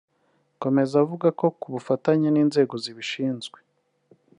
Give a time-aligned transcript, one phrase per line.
[0.55, 3.57] Akomeza avuga ko ku bufatanye n’inzego zibishinzwe